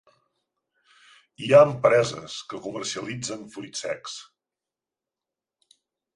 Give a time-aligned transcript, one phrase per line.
[1.43, 4.19] Hi ha empreses que comercialitzen fruits secs.